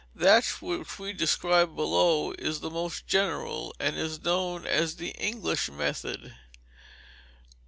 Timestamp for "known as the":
4.23-5.09